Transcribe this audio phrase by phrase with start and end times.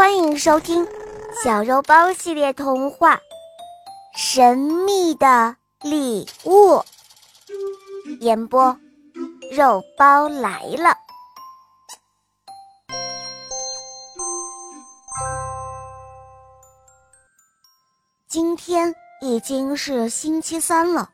[0.00, 0.86] 欢迎收听
[1.44, 3.16] 《小肉包系列童话》
[4.16, 6.76] 《神秘的礼物》。
[8.20, 8.74] 演播：
[9.52, 10.96] 肉包来了。
[18.26, 21.10] 今天已经是星期三了，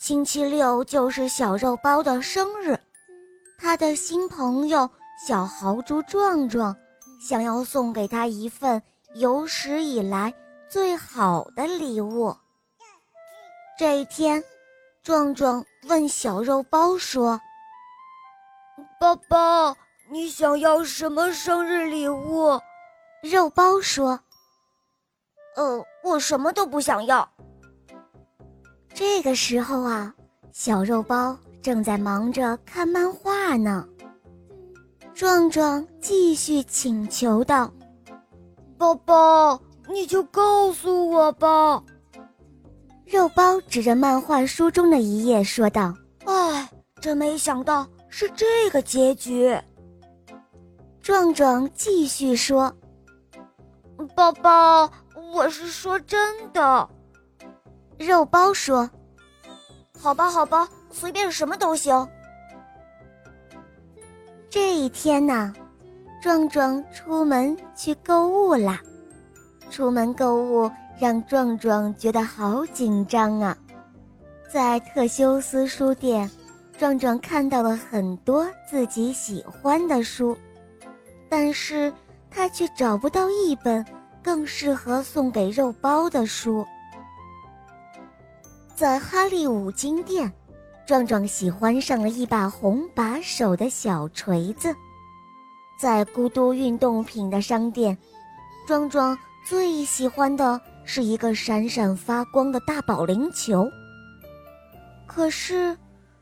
[0.00, 2.76] 星期六就是小肉包的生日，
[3.60, 4.90] 他的新朋友
[5.24, 6.76] 小豪猪壮壮。
[7.18, 8.82] 想要送给他一份
[9.14, 10.32] 有史以来
[10.68, 12.36] 最好的礼物。
[13.78, 14.42] 这一天，
[15.02, 17.40] 壮壮问小肉包说
[19.00, 19.76] ：“包包，
[20.10, 22.60] 你想要什么生日礼物？”
[23.22, 24.18] 肉包说
[25.56, 27.28] ：“呃，我什么都不想要。”
[28.94, 30.14] 这个时候啊，
[30.52, 33.88] 小肉包正在忙着看漫画呢。
[35.18, 37.68] 壮壮继续请求道
[38.78, 41.82] ：“宝宝，你就告诉我吧。”
[43.04, 45.92] 肉包指着漫画书中的一页说道
[46.24, 49.60] ：“哎，真没想到是这个结局。”
[51.02, 52.72] 壮壮继续说
[54.14, 54.88] ：“宝宝，
[55.32, 56.88] 我是说真的。”
[57.98, 58.88] 肉包说
[59.98, 62.08] ：“好吧，好吧，随便什么都行。”
[64.50, 65.52] 这一天呢，
[66.22, 68.80] 壮壮出门去购物啦。
[69.70, 73.56] 出门购物让壮壮觉得好紧张啊。
[74.50, 76.30] 在特修斯书店，
[76.78, 80.34] 壮壮看到了很多自己喜欢的书，
[81.28, 81.92] 但是
[82.30, 83.84] 他却找不到一本
[84.22, 86.64] 更适合送给肉包的书。
[88.74, 90.32] 在哈利五金店。
[90.88, 94.74] 壮壮喜欢上了一把红把手的小锤子，
[95.78, 97.98] 在咕嘟运动品的商店，
[98.66, 99.14] 壮壮
[99.46, 103.68] 最喜欢的是一个闪闪发光的大保龄球。
[105.06, 105.76] 可是，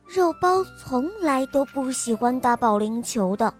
[0.04, 3.54] 肉包从来都不喜欢打保龄球的。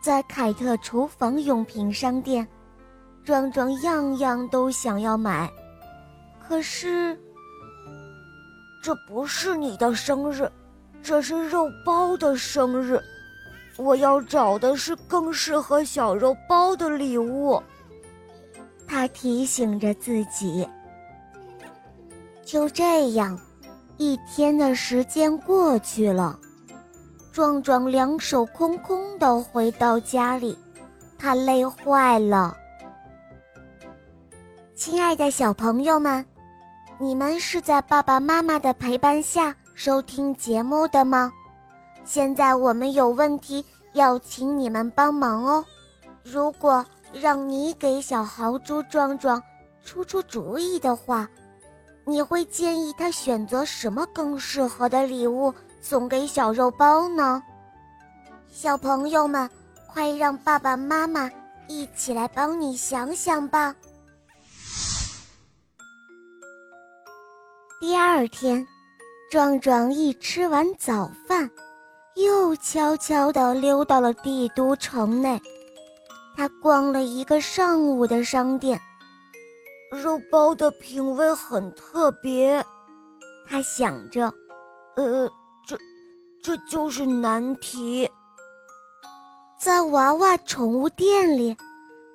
[0.00, 2.48] 在凯特厨房用品商店，
[3.22, 5.52] 壮壮样样都想要买，
[6.48, 7.14] 可是。
[8.86, 10.48] 这不是你的生日，
[11.02, 13.02] 这是肉包的生日。
[13.76, 17.60] 我要找的是更适合小肉包的礼物。
[18.86, 20.64] 他提醒着自己。
[22.44, 23.36] 就这样，
[23.96, 26.38] 一天的时间过去了，
[27.32, 30.56] 壮壮两手空空的回到家里，
[31.18, 32.56] 他累坏了。
[34.76, 36.24] 亲爱的小朋友们。
[36.98, 41.30] 你们是在爸爸妈妈的陪伴下收听节目的吗？
[42.06, 43.62] 现在我们有问题
[43.92, 45.62] 要请你们帮忙哦。
[46.22, 49.42] 如果让你给小豪猪壮壮
[49.84, 51.28] 出出主意的话，
[52.06, 55.52] 你会建议他选择什么更适合的礼物
[55.82, 57.42] 送给小肉包呢？
[58.50, 59.50] 小朋友们，
[59.86, 61.30] 快让爸爸妈妈
[61.68, 63.74] 一起来帮你想想吧。
[67.78, 68.66] 第二天，
[69.30, 71.50] 壮壮一吃完早饭，
[72.14, 75.38] 又悄悄地溜到了帝都城内。
[76.34, 78.80] 他逛了一个上午的商店，
[79.92, 82.64] 肉包的品味很特别。
[83.46, 84.32] 他想着，
[84.96, 85.28] 呃，
[85.66, 85.76] 这
[86.42, 88.10] 这就是难题。
[89.60, 91.54] 在娃娃宠物店里，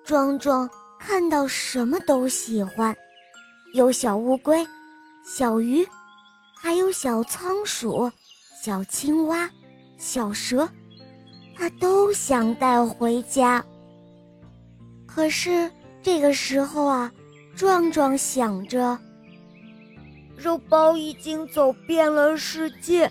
[0.04, 0.68] 壮壮
[1.00, 2.96] 看到什么都喜欢，
[3.76, 4.66] 有小乌龟。
[5.24, 5.88] 小鱼，
[6.56, 8.12] 还有小仓鼠、
[8.62, 9.50] 小青蛙、
[9.98, 10.68] 小蛇，
[11.56, 13.64] 他都想带回家。
[15.06, 15.72] 可是
[16.02, 17.12] 这个时候啊，
[17.56, 18.98] 壮壮想着，
[20.36, 23.09] 肉包已经走遍了世界，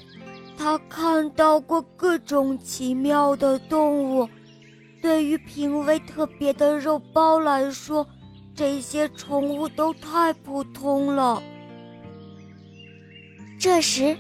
[0.59, 4.28] 他看到过各种奇妙的动物。
[5.01, 8.07] 对于品味特别的肉包来说，
[8.54, 11.42] 这些宠物都太普通了。
[13.60, 14.16] 这时，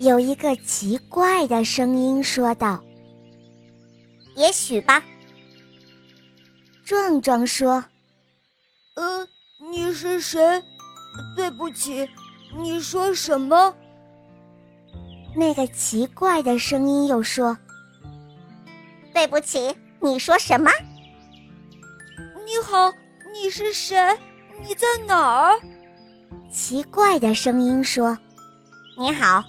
[0.00, 2.78] 有一个奇怪的声音说道
[4.36, 5.02] ：“也许吧。”
[6.84, 7.82] 壮壮说
[8.96, 9.26] ：“呃，
[9.70, 10.62] 你是谁？
[11.34, 12.06] 对不起，
[12.58, 13.74] 你说什么？”
[15.34, 17.56] 那个奇怪的声音又说
[19.14, 20.70] ：“对不起，你说什么？”
[22.44, 22.92] 你好，
[23.32, 23.96] 你是谁？
[24.62, 25.58] 你在哪儿？
[26.52, 28.18] 奇怪的声音说。
[29.02, 29.42] 你好，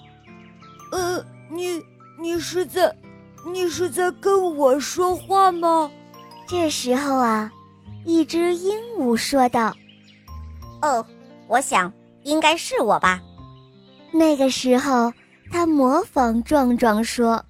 [0.90, 1.80] 呃，你
[2.20, 2.92] 你是在，
[3.46, 5.88] 你是在跟我说话吗？
[6.44, 7.52] 这时候啊，
[8.04, 9.72] 一只鹦鹉说道
[10.82, 11.06] ：“哦，
[11.46, 11.92] 我想
[12.24, 13.22] 应该是我吧。”
[14.12, 15.12] 那个时候，
[15.52, 17.40] 他模仿壮壮说：“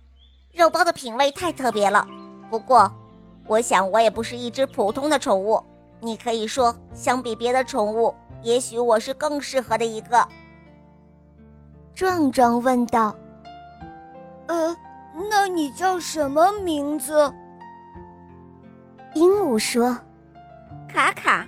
[0.52, 2.06] 肉包的品味太特别了。
[2.50, 2.92] 不过，
[3.46, 5.58] 我想我也不是一只普通的宠物。
[6.02, 10.28] 你可以说，相比别的宠物，也许我是更适合的一个。”
[11.94, 13.14] 壮壮问道
[14.48, 14.76] ：“呃，
[15.30, 17.32] 那你叫什么名字？”
[19.14, 19.96] 鹦鹉说
[20.92, 21.46] ：“卡卡。”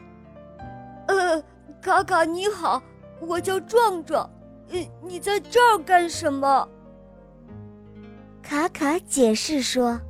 [1.09, 1.43] 呃，
[1.83, 2.81] 卡卡你好，
[3.21, 4.29] 我叫壮壮。
[4.71, 6.69] 呃，你在这儿干什么？
[8.41, 10.01] 卡卡解释说：“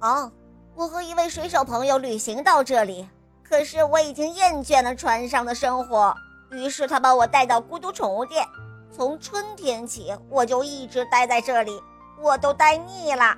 [0.00, 0.32] 哦，
[0.74, 3.06] 我和一位水手朋友旅行到这里，
[3.42, 6.14] 可是我已经厌倦了船上的生活，
[6.50, 8.46] 于是他把我带到孤独宠物店。
[8.94, 11.82] 从春天起，我就一直待在这里，
[12.20, 13.36] 我都待腻了。”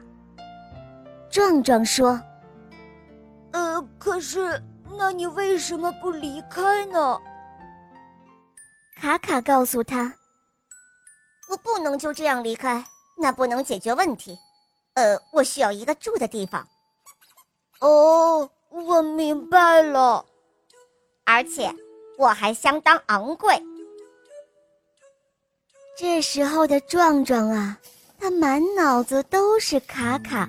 [1.31, 2.21] 壮壮说
[3.53, 4.63] ：“呃，可是，
[4.99, 7.21] 那你为什么不离开呢？”
[9.01, 10.15] 卡卡告诉他
[11.51, 12.85] ：“我不能就这样离开，
[13.17, 14.39] 那不能解决问题。
[14.95, 16.67] 呃，我需要一个住的地方。”
[17.81, 20.25] 哦，我明白了。
[21.25, 21.75] 而且
[22.19, 23.61] 我还相当昂贵。
[25.97, 27.79] 这时候的壮壮啊，
[28.19, 30.49] 他满脑子都是卡卡，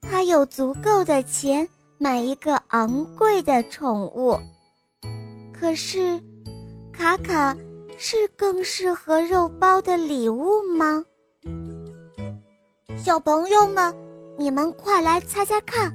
[0.00, 1.68] 他有足够的钱
[1.98, 4.38] 买一个昂贵的宠物，
[5.52, 6.20] 可是。
[6.96, 7.56] 卡卡
[7.98, 11.04] 是更适合肉包的礼物吗？
[12.96, 13.92] 小朋友们，
[14.38, 15.92] 你们快来猜猜看，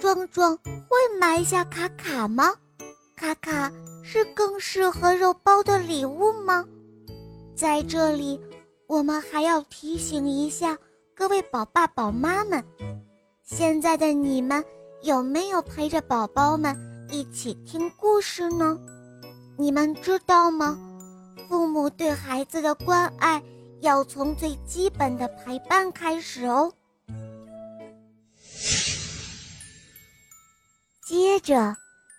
[0.00, 2.52] 壮壮会买下卡卡吗？
[3.14, 3.70] 卡卡
[4.02, 6.64] 是更适合肉包的礼物吗？
[7.54, 8.40] 在这里，
[8.86, 10.76] 我们还要提醒一下
[11.14, 12.64] 各位宝爸宝妈们：
[13.42, 14.64] 现在的你们
[15.02, 16.76] 有没有陪着宝宝们
[17.10, 18.78] 一起听故事呢？
[19.58, 20.78] 你们知道吗？
[21.48, 23.42] 父母对孩子的关爱
[23.80, 26.72] 要从最基本的陪伴开始哦。
[31.06, 31.76] 接着，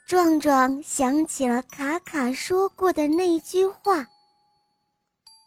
[0.08, 4.06] 壮壮想起了卡卡说过的那句话：“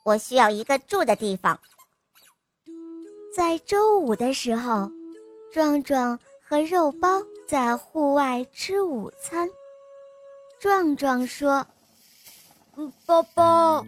[0.07, 1.59] 我需要一个住的地方。”
[3.35, 4.89] 在周五的时候，
[5.53, 6.19] 壮壮
[6.49, 9.51] 和肉包在户外吃午餐。
[10.61, 11.67] 壮壮说。
[13.07, 13.83] 宝宝，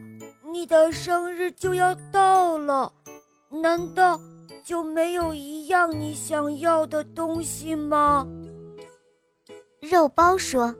[0.50, 2.90] 你的生日就要到了，
[3.50, 4.18] 难道
[4.64, 8.26] 就没有一样你想要的东西吗？
[9.80, 10.74] 肉包说：“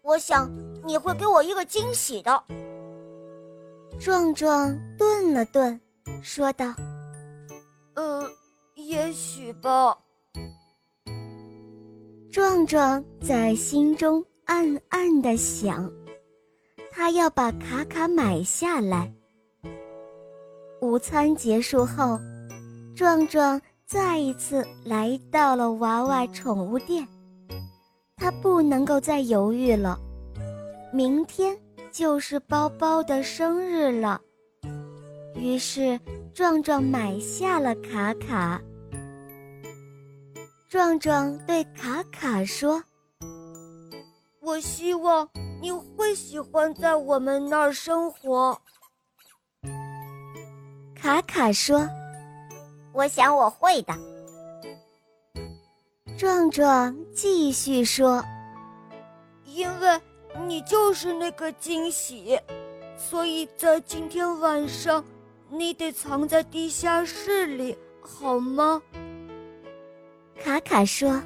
[0.00, 0.50] 我想
[0.86, 2.42] 你会给我一个惊喜的。”
[4.00, 5.78] 壮壮顿了顿，
[6.22, 6.72] 说道
[7.94, 8.24] ：“呃，
[8.76, 9.98] 也许吧。”
[12.30, 15.90] 壮壮在心中暗暗的想。
[16.92, 19.12] 他要把卡卡买下来。
[20.80, 22.18] 午餐结束后，
[22.94, 27.06] 壮壮再一次来到了娃娃宠物店。
[28.16, 29.98] 他不能够再犹豫了，
[30.92, 31.56] 明天
[31.90, 34.20] 就是包包的生日了。
[35.34, 35.98] 于是，
[36.34, 38.60] 壮壮买下了卡卡。
[40.68, 42.82] 壮壮对卡卡说
[44.40, 45.28] ：“我希望。”
[45.60, 48.56] 你会喜欢在我们那儿生活？
[50.94, 51.84] 卡卡说
[52.94, 53.92] ：“我想我会的。”
[56.16, 58.24] 壮壮继续说
[59.46, 60.00] ：“因为
[60.46, 62.38] 你就是那个惊喜，
[62.96, 65.04] 所以在今天晚上，
[65.50, 68.82] 你得藏在地下室里，好吗？”
[70.42, 71.20] 卡卡说：“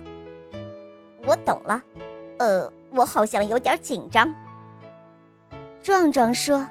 [1.26, 1.82] 我懂了。”
[2.38, 2.72] 呃。
[2.94, 4.30] 我好像有点紧张。
[5.82, 6.68] 壮壮说：“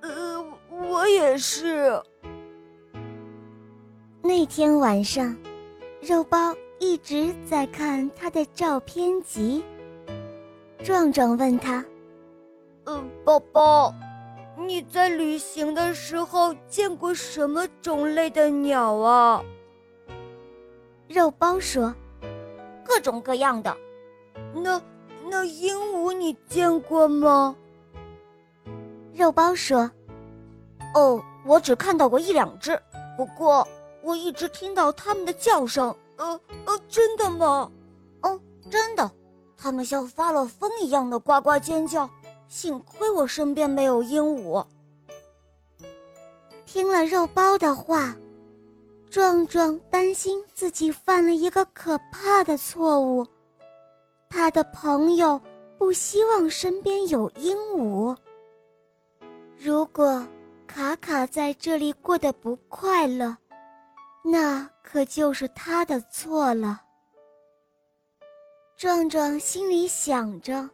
[0.00, 2.00] 呃，我也是。”
[4.22, 5.36] 那天晚上，
[6.00, 9.64] 肉包一直在看他的照片集。
[10.84, 11.82] 壮壮问他
[12.84, 13.94] ：“呃，宝宝，
[14.58, 19.42] 你在旅行的时候见过什么种类的鸟啊？”
[21.08, 21.94] 肉包说
[22.84, 23.74] ：“各种各样的。”
[24.54, 24.80] 那。
[25.26, 27.56] 那鹦鹉你见过吗？
[29.14, 29.90] 肉包说
[30.94, 32.78] ：“哦，我只看到过一两只，
[33.16, 33.66] 不过
[34.02, 35.96] 我一直听到它们的叫声。
[36.18, 37.72] 呃呃，真的吗？
[38.20, 38.38] 哦，
[38.70, 39.10] 真的，
[39.64, 42.08] 它们像发了疯一样的呱呱尖叫。
[42.48, 44.62] 幸亏我身边没有鹦鹉。”
[46.66, 48.14] 听了肉包的话，
[49.08, 53.26] 壮壮担心自己犯了一个可怕的错误，
[54.28, 55.40] 他的朋友
[55.78, 58.14] 不希望身边有鹦鹉。
[59.58, 60.22] 如果
[60.66, 63.34] 卡卡在这里过得不快乐，
[64.22, 66.82] 那可就是他的错了。
[68.84, 70.68] 壮壮心里想着：“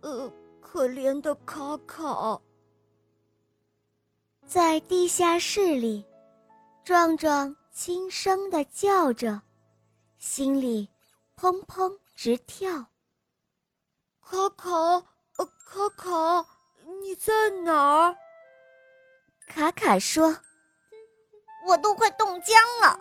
[0.00, 2.40] 呃，可怜的卡卡。”
[4.48, 6.02] 在地下室里。
[6.82, 9.42] 壮壮轻声的叫着，
[10.16, 10.88] 心里
[11.36, 12.86] 砰砰直跳。
[14.22, 14.70] 卡卡，
[15.36, 16.48] 呃，卡卡，
[17.02, 18.16] 你在哪儿？
[19.46, 20.34] 卡卡说
[21.68, 22.98] ：“我都快冻僵了。”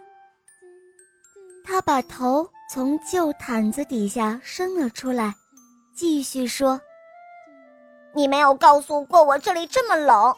[1.63, 5.33] 他把头从旧毯子底下伸了出来，
[5.95, 6.79] 继续说
[8.13, 10.35] ：“你没有告诉过我这里这么冷。”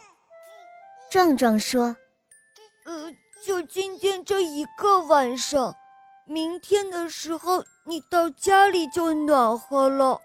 [1.09, 1.95] 壮壮说
[2.85, 3.11] ：“呃。”
[3.45, 5.73] 就今天这一个晚上，
[6.25, 10.19] 明天的时候你到家里就暖和了。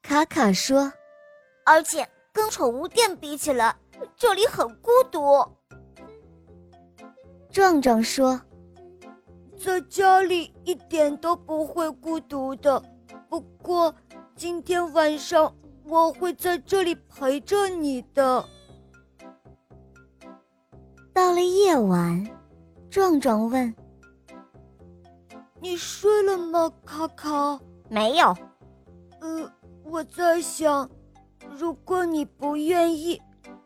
[0.00, 0.92] 卡卡说
[1.66, 3.74] ：“而且跟宠物店比起来，
[4.16, 5.44] 这里很孤独。”
[7.50, 8.40] 壮壮说
[9.64, 12.82] ：“在家里一点都不会孤独的，
[13.30, 13.94] 不过
[14.36, 15.50] 今天晚上
[15.86, 18.44] 我会在这里陪着你的。”
[21.14, 22.28] 到了夜晚，
[22.90, 23.74] 壮壮问
[25.62, 28.36] ：“你睡了吗，卡卡？”“没有。
[29.22, 29.50] ”“呃，
[29.82, 30.86] 我在想，
[31.56, 33.18] 如果你不愿意，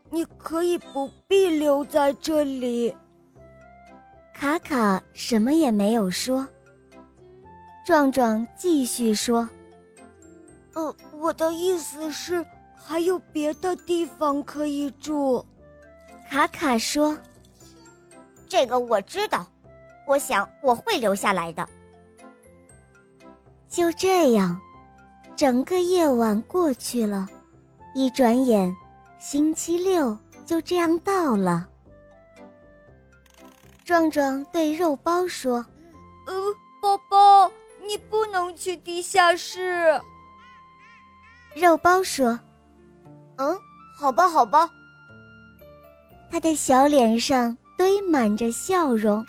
[0.09, 2.95] 你可以不必留在这里。”
[4.39, 6.47] 卡卡什么也没有说。
[7.85, 9.49] 壮壮继续说
[10.75, 15.45] ：“呃，我的意思是，还有别的地方可以住。”
[16.31, 17.17] 卡卡说。
[18.47, 19.45] 这个我知道，
[20.07, 21.67] 我想我会留下来的。
[23.67, 24.57] 就这样，
[25.35, 27.27] 整个夜晚过去了，
[27.93, 28.73] 一转眼，
[29.19, 31.68] 星期六就这样到了。
[33.89, 35.65] 壮壮对肉包说
[36.27, 36.33] ：“呃，
[36.79, 37.51] 宝宝，
[37.87, 39.99] 你不能去地下室。”
[41.57, 42.39] 肉包说
[43.37, 43.57] ：“嗯，
[43.97, 44.69] 好吧，好吧。”
[46.29, 47.57] 他的小脸上。
[47.75, 49.25] 堆满着笑容。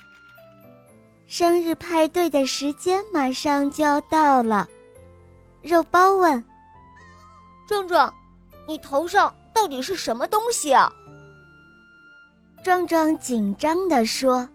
[1.29, 4.69] 生日派对的时间马上就要到了，
[5.63, 6.45] 肉包问
[7.69, 8.13] ：“壮壮，
[8.67, 10.93] 你头上到底是什么东西啊？”
[12.63, 14.47] 壮壮紧张地说：“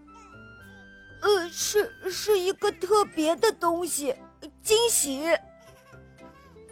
[1.21, 4.15] 呃，是是一个特别的东西，
[4.61, 5.25] 惊喜。”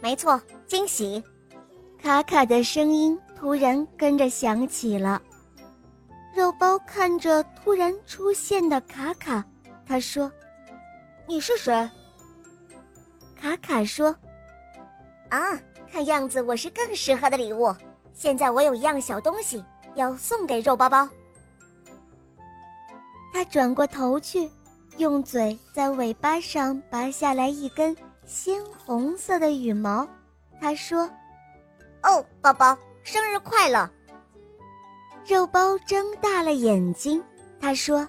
[0.00, 1.22] 没错，惊喜。
[2.00, 5.20] 卡卡的声音突然跟着响起了。
[6.36, 9.44] 肉包看着突然出现的卡卡，
[9.86, 10.30] 他说
[11.26, 11.88] ：“你是谁？”
[13.40, 14.14] 卡卡说
[15.30, 15.58] ：“啊，
[15.90, 17.74] 看样子我是更适合的礼物。
[18.12, 19.64] 现在我有一样小东西
[19.94, 21.08] 要送给肉包包。”
[23.34, 24.48] 他转过头去，
[24.96, 30.06] 用嘴在尾巴上拔下来一根鲜红色的羽毛。
[30.60, 31.10] 他说
[32.04, 33.90] ：“哦，宝宝，生日快乐！”
[35.26, 37.20] 肉包睁大了眼睛，
[37.60, 38.08] 他说：“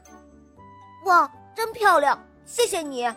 [1.06, 3.12] 哇，真漂亮，谢谢你。”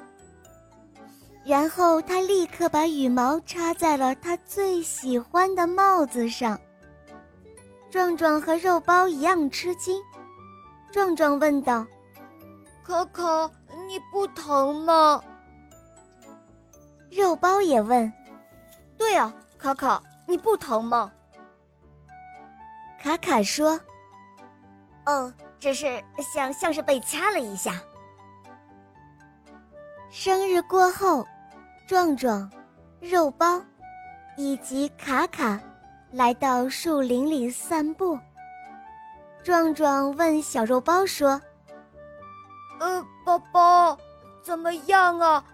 [1.45, 6.59] 然后他立刻把羽毛插在了他最喜欢的帽子上。
[7.91, 10.03] 壮壮和肉包一样吃惊。
[10.91, 11.87] 壮壮问道
[12.89, 13.53] ：“可可，
[13.87, 15.23] 你不疼吗？”
[17.13, 18.11] 肉包也问
[18.97, 21.13] ：“对啊，卡卡，你不疼吗？”
[22.99, 23.79] 卡卡说
[25.05, 25.31] ：“哦，
[25.61, 26.03] 只是
[26.35, 27.75] 像像是被掐了一下。”
[30.09, 31.27] 生日过后，
[31.87, 32.51] 壮壮、
[33.01, 33.61] 肉包
[34.39, 35.61] 以及卡卡
[36.11, 38.19] 来到树林里散步。
[39.45, 41.41] 壮壮问小肉包说
[42.81, 43.99] ：“呃，宝宝，
[44.43, 45.45] 怎么样啊？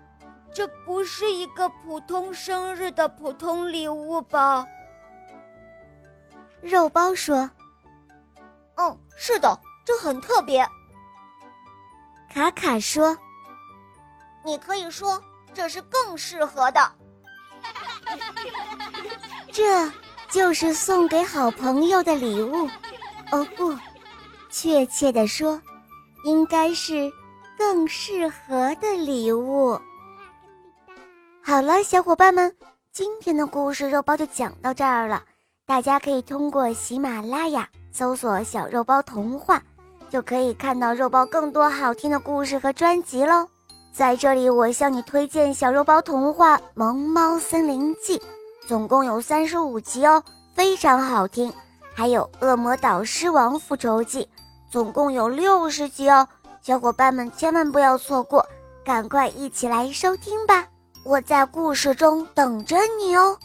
[0.52, 4.66] 这不是一个普通生日的普通礼物吧？”
[6.62, 7.50] 肉包说
[8.76, 10.66] ：“嗯，是的，这很特别。”
[12.32, 13.16] 卡卡说
[14.44, 16.92] ：“你可以说这是更适合的。
[19.52, 19.90] ”这
[20.30, 22.68] 就是送给好朋友的礼物。
[23.30, 23.76] 哦不，
[24.50, 25.60] 确切的说，
[26.24, 27.12] 应该是
[27.56, 29.78] 更适合的礼物。
[31.42, 32.54] 好了，小伙伴们，
[32.92, 35.22] 今天的故事肉包就讲到这儿了。
[35.66, 39.62] 大家可以通过喜马拉雅搜索“小肉包童话”，
[40.10, 43.46] 就可以看到肉包更多好听的故事和专辑喽。
[43.92, 48.18] 在这里，我向你推荐小肉包童话《萌猫森林记》，
[48.66, 50.22] 总共有三十五集哦，
[50.54, 51.52] 非常好听。
[51.94, 54.22] 还有《恶魔岛狮王复仇记》，
[54.74, 56.26] 总共有六十集哦，
[56.60, 58.44] 小伙伴们千万不要错过，
[58.84, 60.66] 赶快一起来收听吧！
[61.04, 63.38] 我在故事中等着你哦。